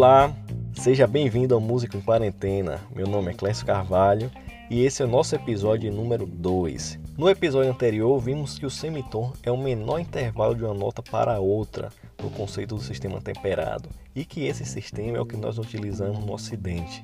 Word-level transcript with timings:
Olá, 0.00 0.34
seja 0.72 1.06
bem-vindo 1.06 1.54
ao 1.54 1.60
Músico 1.60 1.94
em 1.94 2.00
Quarentena. 2.00 2.80
Meu 2.96 3.06
nome 3.06 3.32
é 3.32 3.34
Clécio 3.34 3.66
Carvalho 3.66 4.30
e 4.70 4.82
esse 4.82 5.02
é 5.02 5.04
o 5.04 5.08
nosso 5.08 5.34
episódio 5.34 5.92
número 5.92 6.24
2. 6.24 6.98
No 7.18 7.28
episódio 7.28 7.70
anterior, 7.70 8.18
vimos 8.18 8.58
que 8.58 8.64
o 8.64 8.70
semitom 8.70 9.34
é 9.42 9.50
o 9.50 9.58
menor 9.58 9.98
intervalo 9.98 10.54
de 10.54 10.64
uma 10.64 10.72
nota 10.72 11.02
para 11.02 11.38
outra 11.38 11.90
no 12.18 12.30
conceito 12.30 12.76
do 12.76 12.80
sistema 12.80 13.20
temperado 13.20 13.90
e 14.16 14.24
que 14.24 14.46
esse 14.46 14.64
sistema 14.64 15.18
é 15.18 15.20
o 15.20 15.26
que 15.26 15.36
nós 15.36 15.58
utilizamos 15.58 16.24
no 16.24 16.32
Ocidente. 16.32 17.02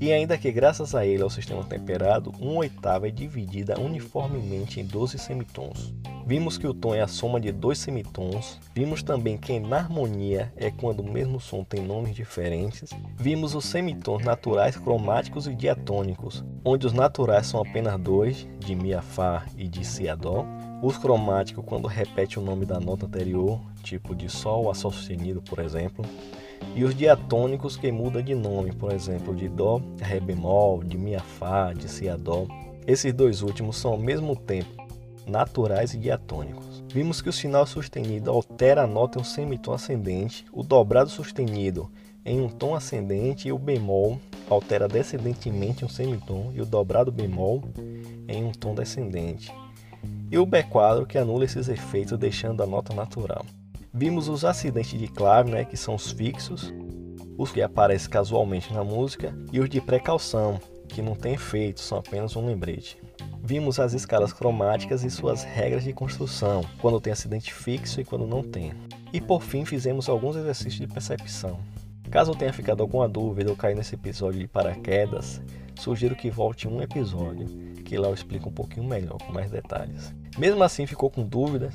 E 0.00 0.12
ainda 0.12 0.36
que, 0.36 0.50
graças 0.50 0.96
a 0.96 1.06
ele, 1.06 1.22
ao 1.22 1.30
sistema 1.30 1.62
temperado, 1.62 2.32
uma 2.40 2.54
oitava 2.54 3.06
é 3.06 3.10
dividida 3.12 3.78
uniformemente 3.78 4.80
em 4.80 4.84
12 4.84 5.16
semitons. 5.16 5.94
Vimos 6.32 6.56
que 6.56 6.66
o 6.66 6.72
tom 6.72 6.94
é 6.94 7.02
a 7.02 7.06
soma 7.06 7.38
de 7.38 7.52
dois 7.52 7.76
semitons. 7.76 8.58
Vimos 8.74 9.02
também 9.02 9.36
que 9.36 9.60
na 9.60 9.76
harmonia 9.76 10.50
é 10.56 10.70
quando 10.70 11.00
o 11.00 11.12
mesmo 11.12 11.38
som 11.38 11.62
tem 11.62 11.84
nomes 11.84 12.16
diferentes. 12.16 12.88
Vimos 13.18 13.54
os 13.54 13.66
semitons 13.66 14.24
naturais, 14.24 14.74
cromáticos 14.74 15.46
e 15.46 15.54
diatônicos, 15.54 16.42
onde 16.64 16.86
os 16.86 16.94
naturais 16.94 17.48
são 17.48 17.60
apenas 17.60 18.00
dois, 18.00 18.48
de 18.60 18.74
Mi 18.74 18.94
a 18.94 19.02
Fá 19.02 19.44
e 19.58 19.68
de 19.68 19.84
Si 19.84 20.08
a 20.08 20.14
Dó. 20.14 20.46
Os 20.82 20.96
cromáticos, 20.96 21.66
quando 21.66 21.86
repete 21.86 22.38
o 22.38 22.42
nome 22.42 22.64
da 22.64 22.80
nota 22.80 23.04
anterior, 23.04 23.60
tipo 23.82 24.14
de 24.14 24.30
Sol 24.30 24.70
a 24.70 24.74
Sol 24.74 24.90
sustenido, 24.90 25.42
por 25.42 25.58
exemplo 25.58 26.02
e 26.74 26.82
os 26.82 26.94
diatônicos 26.94 27.76
que 27.76 27.92
muda 27.92 28.22
de 28.22 28.34
nome, 28.34 28.72
por 28.72 28.90
exemplo, 28.92 29.34
de 29.34 29.50
Dó 29.50 29.82
a 30.00 30.06
Ré 30.06 30.18
bemol, 30.18 30.82
de 30.82 30.96
Mi 30.96 31.14
a 31.14 31.20
Fá, 31.20 31.74
de 31.74 31.90
Si 31.90 32.08
a 32.08 32.16
Dó. 32.16 32.46
Esses 32.86 33.12
dois 33.12 33.42
últimos 33.42 33.76
são 33.76 33.92
ao 33.92 33.98
mesmo 33.98 34.34
tempo 34.34 34.81
naturais 35.26 35.94
e 35.94 35.98
diatônicos. 35.98 36.82
Vimos 36.88 37.20
que 37.20 37.28
o 37.28 37.32
sinal 37.32 37.66
sustenido 37.66 38.30
altera 38.30 38.82
a 38.82 38.86
nota 38.86 39.18
em 39.18 39.22
um 39.22 39.24
semitom 39.24 39.72
ascendente, 39.72 40.44
o 40.52 40.62
dobrado 40.62 41.10
sustenido 41.10 41.90
em 42.24 42.40
um 42.40 42.48
tom 42.48 42.74
ascendente 42.74 43.48
e 43.48 43.52
o 43.52 43.58
bemol 43.58 44.20
altera 44.48 44.86
descendentemente 44.86 45.84
um 45.84 45.88
semitom 45.88 46.52
e 46.54 46.60
o 46.60 46.66
dobrado 46.66 47.10
bemol 47.10 47.62
em 48.28 48.44
um 48.44 48.52
tom 48.52 48.74
descendente. 48.74 49.52
E 50.30 50.38
o 50.38 50.46
B 50.46 50.62
quadro 50.62 51.06
que 51.06 51.18
anula 51.18 51.44
esses 51.44 51.68
efeitos 51.68 52.18
deixando 52.18 52.62
a 52.62 52.66
nota 52.66 52.94
natural. 52.94 53.44
Vimos 53.92 54.28
os 54.28 54.44
acidentes 54.44 54.98
de 54.98 55.06
clave, 55.06 55.50
né, 55.50 55.64
que 55.64 55.76
são 55.76 55.94
os 55.94 56.10
fixos, 56.10 56.72
os 57.36 57.50
que 57.50 57.60
aparecem 57.60 58.08
casualmente 58.08 58.72
na 58.72 58.82
música, 58.82 59.34
e 59.52 59.60
os 59.60 59.68
de 59.68 59.80
precaução, 59.80 60.58
que 60.92 61.02
não 61.02 61.14
tem 61.14 61.34
efeito, 61.34 61.80
são 61.80 61.98
apenas 61.98 62.36
um 62.36 62.46
lembrete. 62.46 62.98
Vimos 63.42 63.80
as 63.80 63.94
escalas 63.94 64.32
cromáticas 64.32 65.02
e 65.02 65.10
suas 65.10 65.42
regras 65.42 65.82
de 65.82 65.92
construção, 65.92 66.62
quando 66.80 67.00
tem 67.00 67.12
acidente 67.12 67.52
fixo 67.52 68.00
e 68.00 68.04
quando 68.04 68.26
não 68.26 68.42
tem. 68.42 68.72
E 69.12 69.20
por 69.20 69.42
fim 69.42 69.64
fizemos 69.64 70.08
alguns 70.08 70.36
exercícios 70.36 70.76
de 70.76 70.86
percepção. 70.86 71.58
Caso 72.10 72.34
tenha 72.34 72.52
ficado 72.52 72.82
alguma 72.82 73.08
dúvida 73.08 73.50
ou 73.50 73.56
cair 73.56 73.74
nesse 73.74 73.94
episódio 73.94 74.38
de 74.38 74.46
paraquedas, 74.46 75.40
sugiro 75.80 76.14
que 76.14 76.30
volte 76.30 76.68
um 76.68 76.82
episódio, 76.82 77.46
que 77.84 77.96
lá 77.96 78.08
eu 78.08 78.14
explico 78.14 78.50
um 78.50 78.52
pouquinho 78.52 78.86
melhor, 78.86 79.16
com 79.16 79.32
mais 79.32 79.50
detalhes. 79.50 80.14
Mesmo 80.38 80.62
assim 80.62 80.86
ficou 80.86 81.10
com 81.10 81.22
dúvidas, 81.24 81.74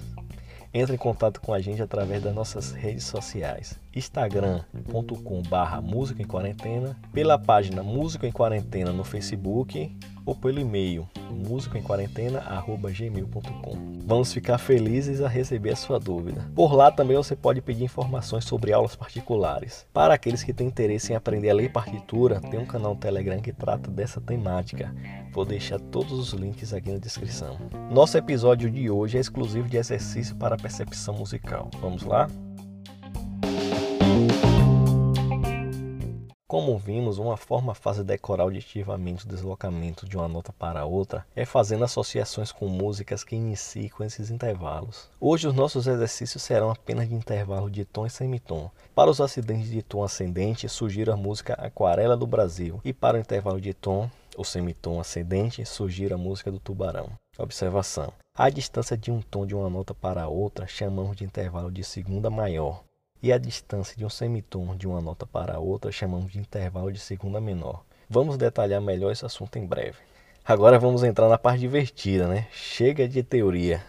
entre 0.73 0.95
em 0.95 0.97
contato 0.97 1.41
com 1.41 1.53
a 1.53 1.59
gente 1.59 1.81
através 1.81 2.21
das 2.21 2.33
nossas 2.33 2.71
redes 2.71 3.03
sociais. 3.03 3.79
instagram.com 3.95 5.41
barra 5.43 5.81
música 5.81 6.21
em 6.21 6.25
quarentena, 6.25 6.97
pela 7.13 7.37
página 7.37 7.81
Música 7.83 8.27
em 8.27 8.31
Quarentena 8.31 8.91
no 8.91 9.03
Facebook 9.03 9.95
ou 10.27 10.35
pelo 10.35 10.59
e-mail 10.59 11.09
musicoemquarentena@gmail.com. 11.31 13.77
Vamos 14.05 14.33
ficar 14.33 14.57
felizes 14.57 15.21
a 15.21 15.27
receber 15.27 15.69
a 15.71 15.75
sua 15.75 15.99
dúvida. 15.99 16.49
Por 16.53 16.73
lá 16.73 16.91
também 16.91 17.15
você 17.15 17.35
pode 17.35 17.61
pedir 17.61 17.85
informações 17.85 18.45
sobre 18.45 18.73
aulas 18.73 18.95
particulares. 18.95 19.87
Para 19.93 20.13
aqueles 20.13 20.43
que 20.43 20.53
têm 20.53 20.67
interesse 20.67 21.13
em 21.13 21.15
aprender 21.15 21.49
a 21.49 21.53
ler 21.53 21.71
partitura, 21.71 22.41
tem 22.41 22.59
um 22.59 22.65
canal 22.65 22.93
Telegram 22.95 23.39
que 23.39 23.53
trata 23.53 23.89
dessa 23.89 24.19
temática. 24.19 24.93
Vou 25.31 25.45
deixar 25.45 25.79
todos 25.79 26.11
os 26.11 26.33
links 26.33 26.73
aqui 26.73 26.91
na 26.91 26.99
descrição. 26.99 27.57
Nosso 27.89 28.17
episódio 28.17 28.69
de 28.69 28.89
hoje 28.89 29.17
é 29.17 29.21
exclusivo 29.21 29.69
de 29.69 29.77
exercício 29.77 30.35
para 30.35 30.57
percepção 30.57 31.13
musical. 31.15 31.71
Vamos 31.79 32.03
lá? 32.03 32.27
Como 36.49 36.77
vimos, 36.77 37.17
uma 37.17 37.35
forma 37.35 37.75
fácil 37.75 38.03
de 38.03 38.07
decorar 38.07 38.43
auditivamente 38.43 39.25
o 39.25 39.27
deslocamento 39.27 40.07
de 40.07 40.15
uma 40.15 40.29
nota 40.29 40.53
para 40.53 40.85
outra 40.85 41.27
é 41.35 41.43
fazendo 41.43 41.83
associações 41.83 42.53
com 42.53 42.69
músicas 42.69 43.21
que 43.21 43.35
iniciem 43.35 43.89
com 43.89 44.01
esses 44.01 44.31
intervalos. 44.31 45.09
Hoje 45.19 45.45
os 45.45 45.53
nossos 45.53 45.87
exercícios 45.87 46.41
serão 46.41 46.71
apenas 46.71 47.09
de 47.09 47.15
intervalo 47.15 47.69
de 47.69 47.83
tom 47.83 48.05
e 48.05 48.09
semitom. 48.09 48.71
Para 48.95 49.11
os 49.11 49.19
acidentes 49.19 49.69
de 49.69 49.81
tom 49.81 50.05
ascendente, 50.05 50.69
sugiro 50.69 51.11
a 51.11 51.17
música 51.17 51.53
Aquarela 51.55 52.15
do 52.15 52.25
Brasil 52.25 52.79
e 52.85 52.93
para 52.93 53.17
o 53.17 53.19
intervalo 53.19 53.59
de 53.59 53.73
tom, 53.73 54.09
o 54.37 54.45
semitom 54.45 55.01
ascendente, 55.01 55.65
sugiro 55.65 56.15
a 56.15 56.17
música 56.17 56.49
do 56.49 56.59
Tubarão. 56.59 57.09
Observação: 57.37 58.13
a 58.33 58.49
distância 58.49 58.97
de 58.97 59.11
um 59.11 59.21
tom 59.21 59.45
de 59.45 59.53
uma 59.53 59.69
nota 59.69 59.93
para 59.93 60.29
outra 60.29 60.65
chamamos 60.65 61.17
de 61.17 61.25
intervalo 61.25 61.69
de 61.69 61.83
segunda 61.83 62.29
maior 62.29 62.86
e 63.21 63.33
a 63.33 63.37
distância 63.37 63.95
de 63.95 64.05
um 64.05 64.09
semitom 64.09 64.75
de 64.75 64.87
uma 64.87 65.01
nota 65.01 65.25
para 65.25 65.59
outra 65.59 65.91
chamamos 65.91 66.31
de 66.31 66.39
intervalo 66.39 66.91
de 66.91 66.99
segunda 66.99 67.41
menor. 67.41 67.83
Vamos 68.09 68.37
detalhar 68.37 68.81
melhor 68.81 69.11
esse 69.11 69.25
assunto 69.25 69.57
em 69.57 69.65
breve. 69.65 69.97
Agora 70.45 70.79
vamos 70.79 71.03
entrar 71.03 71.27
na 71.27 71.37
parte 71.37 71.59
divertida, 71.59 72.27
né? 72.27 72.47
Chega 72.51 73.07
de 73.07 73.21
teoria. 73.21 73.83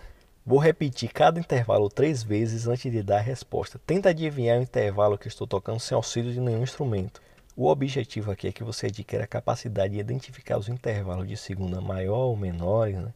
Vou 0.45 0.59
repetir 0.59 1.13
cada 1.13 1.39
intervalo 1.39 1.89
três 1.89 2.23
vezes 2.23 2.67
antes 2.67 2.91
de 2.91 3.03
dar 3.03 3.19
a 3.19 3.21
resposta. 3.21 3.79
Tenta 3.87 4.09
adivinhar 4.09 4.59
o 4.59 4.63
intervalo 4.63 5.19
que 5.19 5.29
estou 5.29 5.47
tocando 5.47 5.79
sem 5.79 5.95
auxílio 5.95 6.33
de 6.33 6.41
nenhum 6.41 6.63
instrumento. 6.63 7.21
O 7.55 7.69
objetivo 7.69 8.31
aqui 8.31 8.49
é 8.49 8.53
que 8.53 8.65
você 8.65 8.87
adquira 8.87 9.25
a 9.25 9.27
capacidade 9.27 9.93
de 9.93 10.01
identificar 10.01 10.59
os 10.59 10.69
intervalos 10.69 11.29
de 11.29 11.37
segunda 11.37 11.81
maior 11.81 12.29
ou 12.29 12.37
menores, 12.37 12.97
né? 12.97 13.13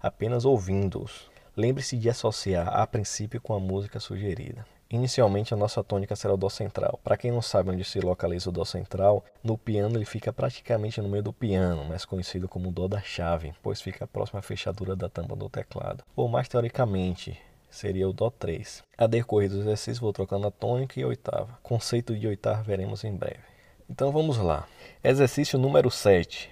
apenas 0.00 0.44
ouvindo-os. 0.44 1.28
Lembre-se 1.56 1.96
de 1.96 2.08
associar 2.08 2.68
a 2.68 2.86
princípio 2.86 3.40
com 3.40 3.54
a 3.54 3.60
música 3.60 3.98
sugerida. 3.98 4.64
Inicialmente 4.88 5.52
a 5.52 5.56
nossa 5.56 5.82
tônica 5.82 6.14
será 6.14 6.34
o 6.34 6.36
Dó 6.36 6.48
central. 6.48 7.00
Para 7.02 7.16
quem 7.16 7.32
não 7.32 7.42
sabe 7.42 7.70
onde 7.70 7.82
se 7.82 7.98
localiza 7.98 8.50
o 8.50 8.52
Dó 8.52 8.64
central, 8.64 9.24
no 9.42 9.58
piano 9.58 9.98
ele 9.98 10.04
fica 10.04 10.32
praticamente 10.32 11.00
no 11.00 11.08
meio 11.08 11.24
do 11.24 11.32
piano, 11.32 11.84
mais 11.84 12.04
conhecido 12.04 12.48
como 12.48 12.70
Dó 12.70 12.86
da 12.86 13.00
chave, 13.00 13.52
pois 13.60 13.80
fica 13.80 14.06
próximo 14.06 14.38
à 14.38 14.42
fechadura 14.42 14.94
da 14.94 15.08
tampa 15.08 15.34
do 15.34 15.48
teclado. 15.48 16.04
Ou 16.14 16.28
mais 16.28 16.48
teoricamente, 16.48 17.36
seria 17.68 18.08
o 18.08 18.12
Dó 18.12 18.30
3. 18.30 18.84
A 18.96 19.08
decorrer 19.08 19.50
do 19.50 19.58
exercício 19.58 20.00
vou 20.00 20.12
trocando 20.12 20.46
a 20.46 20.52
tônica 20.52 21.00
e 21.00 21.02
a 21.02 21.08
oitava. 21.08 21.58
Conceito 21.64 22.16
de 22.16 22.28
oitava 22.28 22.62
veremos 22.62 23.02
em 23.02 23.12
breve. 23.12 23.40
Então 23.90 24.12
vamos 24.12 24.38
lá. 24.38 24.68
Exercício 25.02 25.58
número 25.58 25.90
7, 25.90 26.48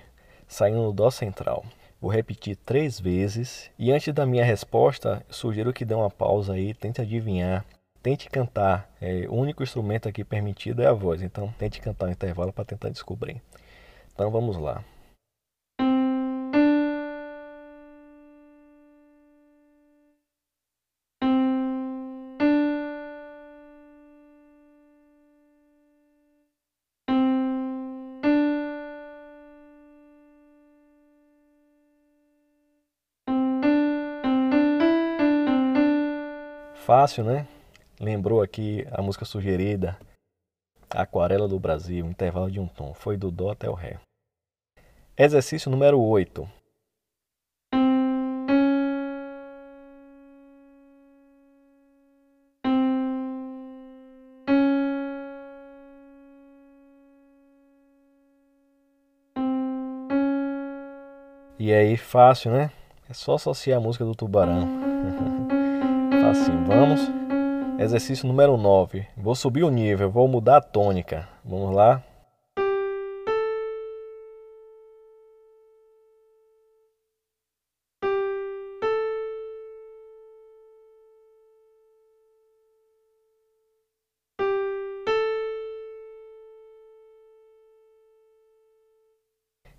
saindo 0.49 0.83
do 0.83 0.93
Dó 0.93 1.09
central. 1.09 1.65
Vou 2.01 2.11
repetir 2.11 2.57
três 2.57 2.99
vezes 2.99 3.71
e 3.79 3.93
antes 3.93 4.13
da 4.13 4.27
minha 4.27 4.45
resposta, 4.45 5.25
sugiro 5.31 5.73
que 5.73 5.85
dê 5.85 5.95
uma 5.95 6.11
pausa 6.11 6.55
aí, 6.55 6.75
tente 6.75 7.01
adivinhar 7.01 7.65
tente 8.05 8.29
cantar. 8.29 8.91
É, 9.01 9.27
o 9.29 9.35
único 9.35 9.63
instrumento 9.63 10.07
aqui 10.07 10.23
permitido 10.23 10.83
é 10.83 10.87
a 10.87 10.93
voz, 10.93 11.23
então 11.23 11.53
tente 11.59 11.81
cantar 11.81 12.07
um 12.07 12.13
intervalo 12.13 12.53
para 12.53 12.65
tentar 12.65 12.91
descobrir. 12.91 13.41
Então 14.13 14.31
vamos 14.31 14.59
lá. 14.59 14.85
Fácil, 36.85 37.25
né? 37.25 37.47
Lembrou 38.01 38.43
aqui 38.43 38.87
a 38.91 39.03
música 39.03 39.25
sugerida, 39.25 39.99
Aquarela 40.91 41.49
do 41.49 41.59
Brasil, 41.59 42.07
intervalo 42.07 42.51
de 42.51 42.61
um 42.61 42.69
tom. 42.69 42.95
Foi 42.95 43.17
do 43.17 43.31
Dó 43.31 43.51
até 43.51 43.69
o 43.69 43.75
Ré. 43.75 43.99
Exercício 45.17 45.71
número 45.71 46.01
8. 46.01 46.49
E 61.59 61.73
aí, 61.73 61.97
fácil, 61.97 62.53
né? 62.53 62.71
É 63.09 63.15
só 63.15 63.35
associar 63.35 63.79
a 63.79 63.81
música 63.81 64.05
do 64.05 64.15
Tubarão. 64.15 64.69
Facinho, 66.23 66.65
vamos. 66.67 67.24
Exercício 67.79 68.29
número 68.29 68.57
9. 68.57 69.05
Vou 69.17 69.35
subir 69.35 69.65
o 69.65 69.71
nível, 69.71 70.09
vou 70.09 70.29
mudar 70.29 70.59
a 70.59 70.61
tônica. 70.61 71.29
Vamos 71.45 71.75
lá. 71.75 72.03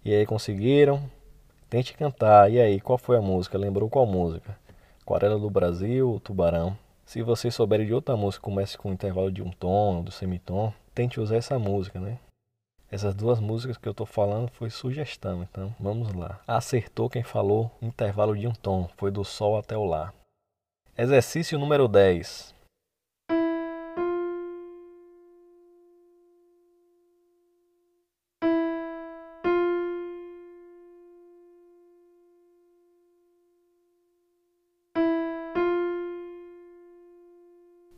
E 0.04 0.14
aí 0.14 0.26
conseguiram? 0.26 1.10
Tente 1.70 1.94
cantar. 1.94 2.52
E 2.52 2.60
aí, 2.60 2.80
qual 2.80 2.98
foi 2.98 3.18
a 3.18 3.22
música? 3.22 3.58
Lembrou 3.58 3.90
qual 3.90 4.06
música? 4.06 4.56
Aquarela 5.02 5.40
do 5.40 5.50
Brasil, 5.50 6.22
Tubarão. 6.24 6.78
Se 7.06 7.22
vocês 7.22 7.54
souberem 7.54 7.86
de 7.86 7.94
outra 7.94 8.18
música 8.18 8.42
que 8.42 8.46
comece 8.46 8.78
com 8.78 8.90
um 8.90 8.94
intervalo 8.94 9.32
de 9.32 9.44
um 9.44 9.52
tom, 9.52 10.02
do 10.02 10.12
semitom, 10.12 10.74
tente 10.94 11.20
usar 11.20 11.36
essa 11.36 11.60
música, 11.60 12.00
né? 12.00 12.18
Essas 12.90 13.14
duas 13.14 13.40
músicas 13.40 13.78
que 13.78 13.88
eu 13.88 13.94
tô 13.94 14.06
falando 14.06 14.50
foi 14.50 14.72
sugestão, 14.72 15.44
então 15.44 15.74
vamos 15.80 16.14
lá. 16.14 16.40
Acertou 16.48 17.10
quem 17.10 17.24
falou 17.24 17.70
intervalo 17.80 18.36
de 18.36 18.48
um 18.48 18.54
tom, 18.54 18.90
foi 18.98 19.12
do 19.12 19.24
Sol 19.24 19.58
até 19.58 19.78
o 19.78 19.86
Lá. 19.86 20.12
Exercício 20.98 21.60
número 21.60 21.88
10. 21.88 22.55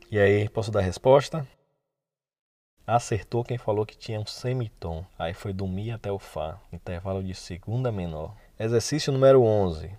E 0.09 0.17
aí, 0.17 0.47
posso 0.47 0.71
dar 0.71 0.79
resposta? 0.79 1.45
Acertou 2.85 3.43
quem 3.43 3.57
falou 3.57 3.85
que 3.85 3.97
tinha 3.97 4.17
um 4.17 4.25
semitom. 4.25 5.05
Aí 5.19 5.33
foi 5.33 5.51
do 5.51 5.67
Mi 5.67 5.91
até 5.91 6.09
o 6.09 6.17
Fá, 6.17 6.61
intervalo 6.71 7.21
de 7.21 7.35
segunda 7.35 7.91
menor. 7.91 8.33
Exercício 8.57 9.11
número 9.11 9.43
11. 9.43 9.91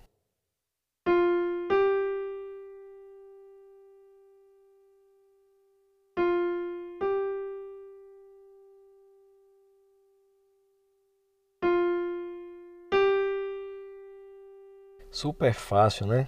Super 15.11 15.53
fácil, 15.53 16.07
né? 16.07 16.27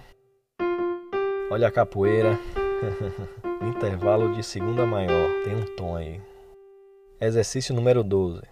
Olha 1.50 1.66
a 1.66 1.72
capoeira. 1.72 2.38
Intervalo 3.64 4.34
de 4.34 4.42
segunda 4.42 4.84
maior. 4.84 5.44
Tem 5.44 5.54
um 5.54 5.76
tom 5.76 5.94
aí. 5.94 6.20
Exercício 7.20 7.72
número 7.72 8.02
12. 8.02 8.42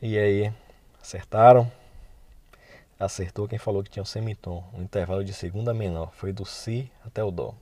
E 0.00 0.18
aí, 0.18 0.52
acertaram? 1.00 1.70
Acertou 3.00 3.46
quem 3.46 3.60
falou 3.60 3.84
que 3.84 3.90
tinha 3.90 4.02
um 4.02 4.06
semitom, 4.06 4.64
um 4.74 4.82
intervalo 4.82 5.22
de 5.22 5.32
segunda 5.32 5.72
menor. 5.72 6.12
Foi 6.14 6.32
do 6.32 6.44
Si 6.44 6.90
até 7.04 7.22
o 7.22 7.30
Dó. 7.30 7.54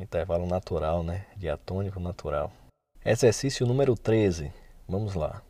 Intervalo 0.00 0.48
natural, 0.48 1.04
né? 1.04 1.26
Diatônico 1.36 2.00
natural. 2.00 2.52
Exercício 3.04 3.64
número 3.64 3.94
13. 3.94 4.52
Vamos 4.88 5.14
lá. 5.14 5.42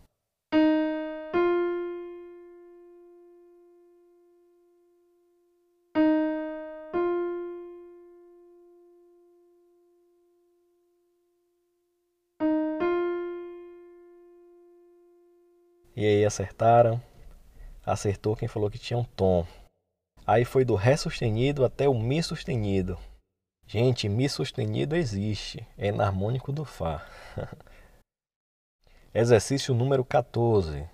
E 15.96 16.04
aí, 16.04 16.24
acertaram? 16.26 17.00
Acertou 17.90 18.36
quem 18.36 18.46
falou 18.46 18.70
que 18.70 18.78
tinha 18.78 18.96
um 18.96 19.02
tom. 19.02 19.44
Aí 20.24 20.44
foi 20.44 20.64
do 20.64 20.76
Ré 20.76 20.96
sustenido 20.96 21.64
até 21.64 21.88
o 21.88 21.94
Mi 21.98 22.22
sustenido. 22.22 22.96
Gente, 23.66 24.08
Mi 24.08 24.28
sustenido 24.28 24.94
existe. 24.94 25.66
É 25.76 25.88
enarmônico 25.88 26.52
do 26.52 26.64
Fá. 26.64 27.04
Exercício 29.12 29.74
número 29.74 30.04
14. 30.04 30.88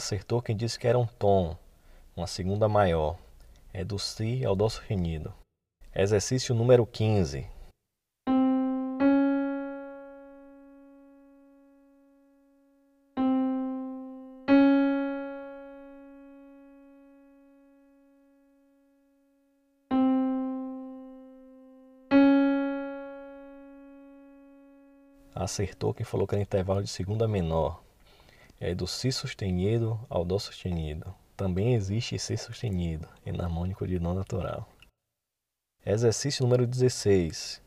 Acertou 0.00 0.40
quem 0.40 0.56
disse 0.56 0.78
que 0.78 0.88
era 0.88 0.98
um 0.98 1.04
tom, 1.04 1.54
uma 2.16 2.26
segunda 2.26 2.66
maior. 2.66 3.18
É 3.70 3.84
do 3.84 3.98
Si 3.98 4.42
ao 4.46 4.56
Dó 4.56 4.66
sustenido. 4.66 5.30
Exercício 5.94 6.54
número 6.54 6.86
15. 6.86 7.46
Acertou 25.34 25.92
quem 25.92 26.06
falou 26.06 26.26
que 26.26 26.34
era 26.34 26.42
intervalo 26.42 26.82
de 26.82 26.88
segunda 26.88 27.28
menor 27.28 27.89
é 28.60 28.74
do 28.74 28.86
Si 28.86 29.10
sustenido 29.10 29.98
ao 30.10 30.24
Dó 30.24 30.38
sustenido. 30.38 31.14
Também 31.34 31.74
existe 31.74 32.18
Si 32.18 32.36
sustenido, 32.36 33.08
enarmônico 33.24 33.88
de 33.88 33.98
Dó 33.98 34.12
natural. 34.12 34.68
Exercício 35.84 36.44
número 36.44 36.66
16. 36.66 37.62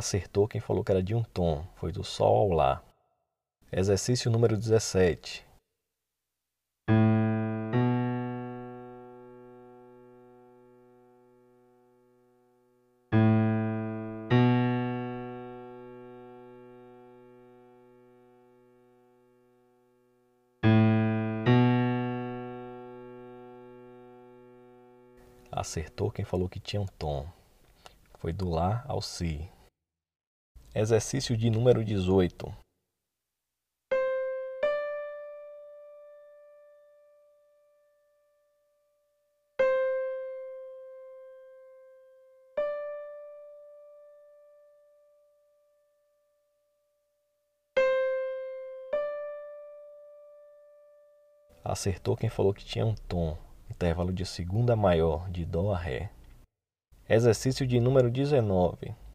Acertou 0.00 0.48
quem 0.48 0.62
falou 0.62 0.82
que 0.82 0.90
era 0.90 1.02
de 1.02 1.14
um 1.14 1.22
tom. 1.22 1.62
Foi 1.74 1.92
do 1.92 2.02
Sol 2.02 2.34
ao 2.34 2.48
Lá. 2.48 2.82
Exercício 3.70 4.30
número 4.30 4.56
17. 4.56 5.44
Acertou 25.52 26.10
quem 26.10 26.24
falou 26.24 26.48
que 26.48 26.58
tinha 26.58 26.80
um 26.80 26.86
tom. 26.86 27.28
Foi 28.14 28.32
do 28.32 28.48
Lá 28.48 28.82
ao 28.88 29.02
Si. 29.02 29.46
Exercício 30.72 31.36
de 31.36 31.50
número 31.50 31.84
18. 31.84 32.54
Acertou 51.64 52.16
quem 52.16 52.30
falou 52.30 52.54
que 52.54 52.64
tinha 52.64 52.86
um 52.86 52.94
tom, 52.94 53.36
intervalo 53.68 54.12
de 54.12 54.24
segunda 54.24 54.76
maior, 54.76 55.28
de 55.30 55.44
Dó 55.44 55.72
a 55.72 55.78
Ré. 55.78 56.12
Exercício 57.08 57.66
de 57.66 57.80
número 57.80 58.08
19. 58.08 59.09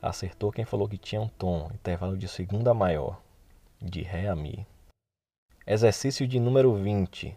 Acertou 0.00 0.52
quem 0.52 0.64
falou 0.64 0.88
que 0.88 0.96
tinha 0.96 1.20
um 1.20 1.26
tom, 1.26 1.72
intervalo 1.74 2.16
de 2.16 2.28
segunda 2.28 2.72
maior, 2.72 3.20
de 3.82 4.00
Ré 4.00 4.28
a 4.28 4.36
Mi. 4.36 4.64
Exercício 5.66 6.24
de 6.24 6.38
número 6.38 6.72
20. 6.72 7.36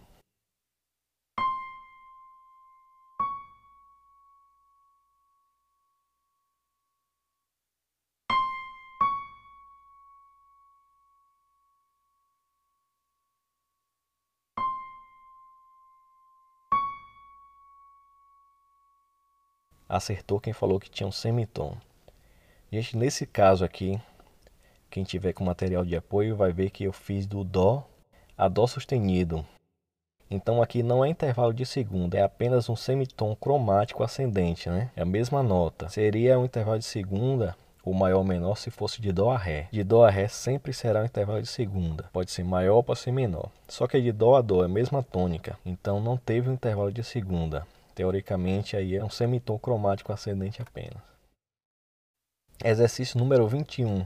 Acertou 19.89 20.39
quem 20.39 20.53
falou 20.53 20.80
que 20.80 20.91
tinha 20.91 21.08
um 21.08 21.12
semitom. 21.12 21.75
Gente, 22.74 22.96
nesse 22.96 23.25
caso 23.25 23.66
aqui, 23.66 24.00
quem 24.90 25.04
tiver 25.04 25.34
com 25.34 25.44
material 25.44 25.84
de 25.84 25.94
apoio 25.94 26.38
vai 26.38 26.54
ver 26.54 26.70
que 26.70 26.86
eu 26.86 26.94
fiz 26.94 27.25
do 27.25 27.44
Dó 27.44 27.86
a 28.38 28.48
Dó 28.48 28.66
sustenido. 28.66 29.46
Então 30.30 30.62
aqui 30.62 30.82
não 30.82 31.04
é 31.04 31.10
intervalo 31.10 31.54
de 31.54 31.66
segunda, 31.66 32.18
é 32.18 32.24
apenas 32.24 32.70
um 32.70 32.75
semitom 32.78 33.36
cromático 33.36 34.04
ascendente, 34.04 34.70
né? 34.70 34.90
É 34.96 35.01
a 35.01 35.06
mesma 35.06 35.44
nota. 35.44 35.90
Seria 35.90 36.40
um 36.40 36.46
intervalo 36.46 36.80
de 36.80 36.86
segunda 36.86 37.58
o 37.84 37.94
maior 37.94 38.20
ou 38.20 38.24
menor 38.24 38.56
se 38.56 38.72
fosse 38.72 39.01
de 39.01 39.12
Dó 39.12 39.32
a 39.32 39.38
Ré. 39.38 39.68
De 39.70 39.84
Dó 39.84 40.06
a 40.06 40.10
Ré 40.10 40.30
sempre 40.30 40.72
será 40.72 41.01
um 41.01 41.06
intervalo 41.06 41.42
de 41.42 41.50
segunda. 41.50 42.06
Pode 42.13 42.32
ser 42.32 42.46
maior 42.46 42.78
ou 42.78 42.84
pode 42.84 43.00
ser 43.00 43.12
menor. 43.12 43.51
Só 43.68 43.86
que 43.86 44.00
de 44.00 44.13
Dó 44.13 44.38
a 44.38 44.42
Dó 44.42 44.62
é 44.62 44.68
a 44.68 44.70
mesma 44.70 45.04
tônica, 45.04 45.60
então 45.66 46.00
não 46.00 46.16
teve 46.16 46.50
um 46.50 46.54
intervalo 46.54 46.94
de 46.94 47.04
segunda. 47.04 47.68
Teoricamente 47.94 48.78
aí 48.78 48.96
é 48.96 49.04
um 49.04 49.10
semitom 49.10 49.60
cromático 49.60 50.13
ascendente 50.13 50.62
apenas. 50.62 51.11
Exercício 52.63 53.18
número 53.18 53.48
21. 53.48 54.06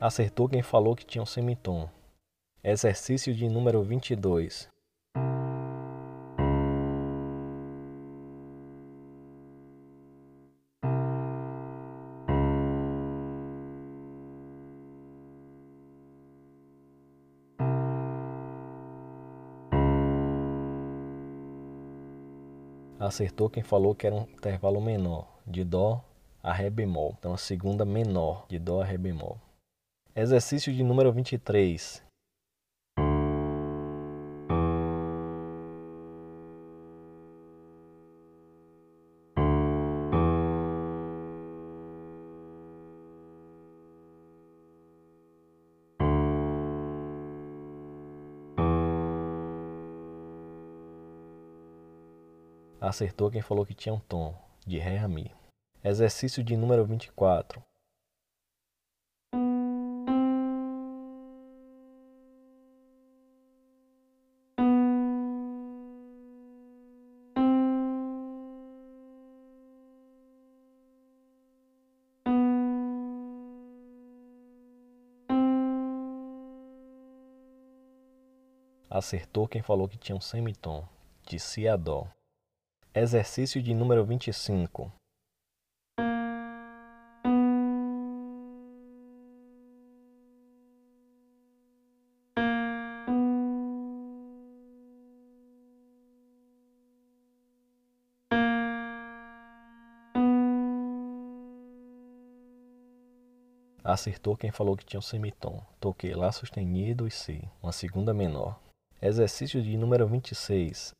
Acertou 0.00 0.48
quem 0.48 0.62
falou 0.62 0.96
que 0.96 1.04
tinha 1.04 1.20
um 1.20 1.26
semitom. 1.26 1.90
Exercício 2.64 3.34
de 3.34 3.50
número 3.50 3.82
22. 3.82 4.66
Acertou 22.98 23.48
quem 23.48 23.62
falou 23.62 23.94
que 23.94 24.08
era 24.08 24.16
um 24.16 24.22
intervalo 24.22 24.80
menor, 24.80 25.38
de 25.46 25.62
Dó 25.62 26.04
a 26.42 26.52
Ré 26.52 26.68
bemol. 26.68 27.14
Então 27.16 27.32
a 27.32 27.38
segunda 27.38 27.84
menor, 27.84 28.44
de 28.48 28.58
Dó 28.58 28.80
a 28.80 28.84
Ré 28.84 28.98
bemol. 28.98 29.38
Exercício 30.16 30.72
de 30.72 30.82
número 30.82 31.12
23. 31.12 32.07
Acertou 52.80 53.28
quem 53.28 53.42
falou 53.42 53.66
que 53.66 53.74
tinha 53.74 53.92
um 53.92 53.98
tom, 53.98 54.32
de 54.64 54.78
Ré 54.78 55.04
Mi. 55.08 55.32
Exercício 55.82 56.44
de 56.44 56.56
número 56.56 56.84
24. 56.84 57.60
Acertou 78.88 79.48
quem 79.48 79.62
falou 79.62 79.88
que 79.88 79.98
tinha 79.98 80.14
um 80.14 80.20
semitom, 80.20 80.88
de 81.26 81.40
Si 81.40 81.66
a 81.66 81.76
Dó. 81.76 82.06
Exercício 82.94 83.62
de 83.62 83.74
número 83.74 84.04
25. 84.04 84.90
Acertou 103.84 104.36
quem 104.36 104.50
falou 104.50 104.76
que 104.76 104.84
tinha 104.84 104.98
um 104.98 105.02
semitom. 105.02 105.62
Toquei 105.78 106.14
Lá 106.14 106.32
sustenido 106.32 107.06
e 107.06 107.10
Si, 107.10 107.40
uma 107.62 107.72
segunda 107.72 108.12
menor. 108.12 108.60
Exercício 109.00 109.62
de 109.62 109.76
número 109.76 110.06
26. 110.06 110.97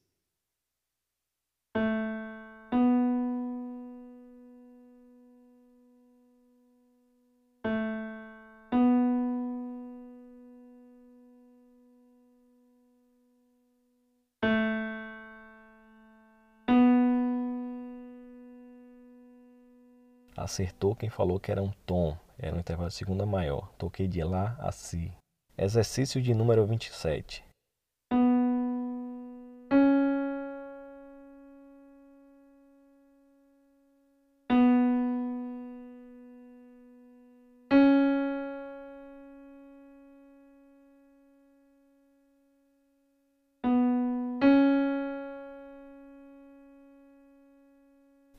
Acertou 20.40 20.94
quem 20.94 21.10
falou 21.10 21.40
que 21.40 21.50
era 21.50 21.60
um 21.60 21.72
tom, 21.84 22.16
era 22.38 22.54
um 22.54 22.60
intervalo 22.60 22.88
de 22.88 22.94
segunda 22.94 23.26
maior. 23.26 23.72
Toquei 23.76 24.06
de 24.06 24.22
Lá 24.22 24.56
a 24.60 24.70
Si. 24.70 25.12
Exercício 25.56 26.22
de 26.22 26.32
número 26.32 26.64
27. 26.64 27.44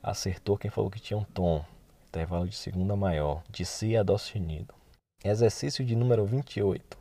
Acertou 0.02 0.56
quem 0.56 0.70
falou 0.70 0.90
que 0.90 0.98
tinha 0.98 1.18
um 1.18 1.24
tom, 1.24 1.62
intervalo 2.10 2.44
de 2.44 2.52
segunda 2.52 2.96
maior, 2.96 3.44
de 3.48 3.64
Si 3.64 3.94
a 3.94 4.02
Dó 4.02 4.18
sustenido. 4.18 4.74
Exercício 5.22 5.86
de 5.86 5.94
número 5.94 6.26
28. 6.26 6.99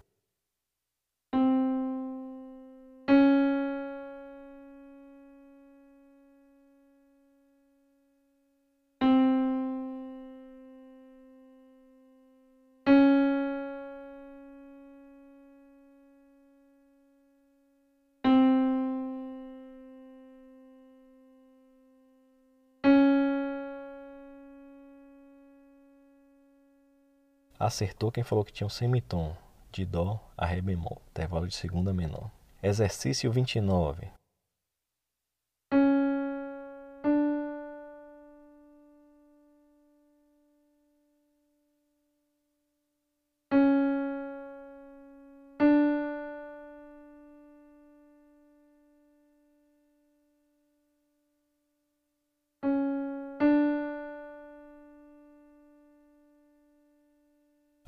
Acertou 27.60 28.10
quem 28.10 28.24
falou 28.24 28.46
que 28.46 28.54
tinha 28.54 28.66
um 28.66 28.70
semitom, 28.70 29.36
de 29.70 29.84
Dó 29.84 30.18
a 30.38 30.46
Ré 30.46 30.62
bemol, 30.62 31.01
intervalo 31.10 31.46
de 31.46 31.54
segunda 31.54 31.94
menor. 31.94 32.32
Exercício 32.63 33.30
29. 33.30 34.08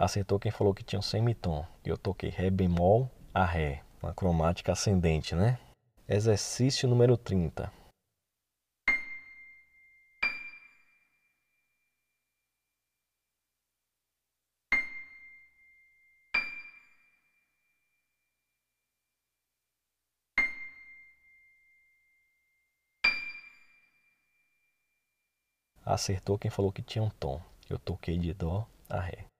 Acertou 0.01 0.39
quem 0.39 0.51
falou 0.51 0.73
que 0.73 0.83
tinha 0.83 0.97
um 0.97 1.03
semitom. 1.03 1.63
Eu 1.85 1.95
toquei 1.95 2.31
Ré 2.31 2.49
bemol 2.49 3.07
a 3.31 3.45
Ré. 3.45 3.83
Uma 4.01 4.11
cromática 4.11 4.71
ascendente, 4.71 5.35
né? 5.35 5.59
Exercício 6.09 6.89
número 6.89 7.15
30. 7.15 7.71
Acertou 25.85 26.39
quem 26.39 26.49
falou 26.49 26.71
que 26.71 26.81
tinha 26.81 27.03
um 27.03 27.09
tom. 27.11 27.39
Eu 27.69 27.77
toquei 27.77 28.17
de 28.17 28.33
dó 28.33 28.65
a 28.89 28.99
ré. 28.99 29.30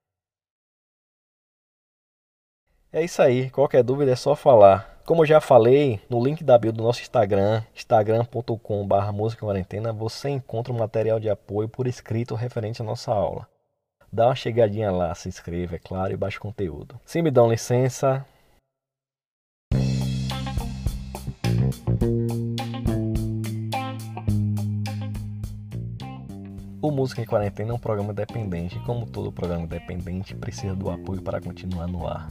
É 2.94 3.02
isso 3.02 3.22
aí. 3.22 3.50
Qualquer 3.50 3.84
dúvida 3.84 4.12
é 4.12 4.18
só 4.18 4.36
falar. 4.36 5.00
Como 5.06 5.22
eu 5.22 5.26
já 5.26 5.40
falei, 5.40 6.02
no 6.10 6.22
link 6.22 6.44
da 6.44 6.58
bio 6.58 6.74
do 6.74 6.84
nosso 6.84 7.02
Instagram, 7.02 7.64
instagram.com.br 7.74 9.36
quarentena, 9.40 9.94
você 9.94 10.30
encontra 10.30 10.74
um 10.74 10.78
material 10.78 11.18
de 11.18 11.30
apoio 11.30 11.70
por 11.70 11.88
escrito 11.88 12.36
referente 12.36 12.82
à 12.82 12.86
nossa 12.86 13.14
aula. 13.14 13.48
Dá 14.12 14.26
uma 14.26 14.36
chegadinha 14.36 14.92
lá, 14.92 15.16
se 15.16 15.30
inscreva, 15.30 15.78
é 15.78 15.80
claro, 15.80 16.12
e 16.12 16.18
baixe 16.18 16.38
o 16.38 16.42
conteúdo. 16.42 17.00
Se 17.06 17.22
me 17.22 17.32
dão 17.32 17.50
licença. 17.50 18.26
O 26.82 26.92
Música 26.92 27.22
em 27.22 27.26
Quarentena 27.26 27.72
é 27.72 27.74
um 27.74 27.80
programa 27.80 28.12
independente 28.12 28.78
e, 28.78 28.82
como 28.82 29.06
todo 29.06 29.32
programa 29.32 29.64
independente, 29.64 30.36
precisa 30.36 30.76
do 30.76 30.90
apoio 30.90 31.22
para 31.22 31.40
continuar 31.40 31.88
no 31.88 32.06
ar. 32.06 32.28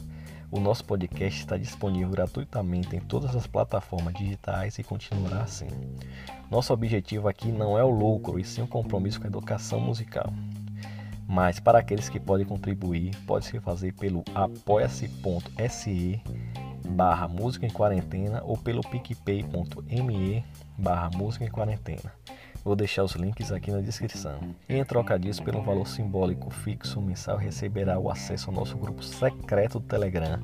O 0.52 0.58
nosso 0.58 0.84
podcast 0.84 1.38
está 1.38 1.56
disponível 1.56 2.10
gratuitamente 2.10 2.96
em 2.96 3.00
todas 3.00 3.36
as 3.36 3.46
plataformas 3.46 4.14
digitais 4.14 4.78
e 4.78 4.82
continuará 4.82 5.42
assim. 5.42 5.68
Nosso 6.50 6.72
objetivo 6.72 7.28
aqui 7.28 7.52
não 7.52 7.78
é 7.78 7.84
o 7.84 7.90
lucro, 7.90 8.36
e 8.36 8.44
sim 8.44 8.60
o 8.60 8.66
compromisso 8.66 9.20
com 9.20 9.26
a 9.26 9.28
educação 9.28 9.78
musical. 9.78 10.32
Mas 11.24 11.60
para 11.60 11.78
aqueles 11.78 12.08
que 12.08 12.18
podem 12.18 12.44
contribuir, 12.44 13.14
pode-se 13.24 13.60
fazer 13.60 13.92
pelo 13.92 14.24
apoia-se.se 14.34 16.20
barra 16.88 17.28
música 17.28 17.64
em 17.64 17.70
quarentena 17.70 18.42
ou 18.42 18.58
pelo 18.58 18.80
picpay.me 18.80 20.44
barra 20.76 21.10
música 21.16 21.44
em 21.44 21.50
quarentena. 21.50 22.12
Vou 22.64 22.76
deixar 22.76 23.04
os 23.04 23.12
links 23.12 23.50
aqui 23.50 23.70
na 23.70 23.80
descrição. 23.80 24.38
E 24.68 24.76
em 24.76 24.84
troca 24.84 25.18
disso, 25.18 25.42
pelo 25.42 25.62
valor 25.62 25.86
simbólico 25.86 26.50
fixo 26.50 27.00
mensal, 27.00 27.36
receberá 27.36 27.98
o 27.98 28.10
acesso 28.10 28.50
ao 28.50 28.56
nosso 28.56 28.76
grupo 28.76 29.02
secreto 29.02 29.78
do 29.78 29.86
Telegram 29.86 30.38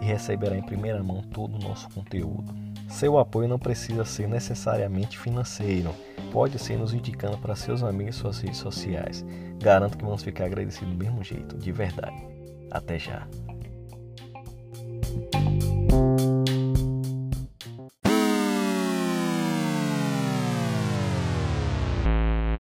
e 0.00 0.04
receberá 0.04 0.56
em 0.56 0.62
primeira 0.62 1.02
mão 1.02 1.22
todo 1.22 1.56
o 1.56 1.58
nosso 1.58 1.88
conteúdo. 1.90 2.54
Seu 2.88 3.18
apoio 3.18 3.48
não 3.48 3.58
precisa 3.58 4.04
ser 4.04 4.28
necessariamente 4.28 5.18
financeiro, 5.18 5.92
pode 6.32 6.58
ser 6.58 6.76
nos 6.76 6.94
indicando 6.94 7.38
para 7.38 7.56
seus 7.56 7.82
amigos 7.82 8.16
e 8.16 8.18
suas 8.18 8.40
redes 8.40 8.58
sociais. 8.58 9.24
Garanto 9.58 9.98
que 9.98 10.04
vamos 10.04 10.22
ficar 10.22 10.44
agradecidos 10.44 10.94
do 10.94 10.98
mesmo 10.98 11.24
jeito, 11.24 11.58
de 11.58 11.72
verdade. 11.72 12.16
Até 12.70 12.98
já! 12.98 13.26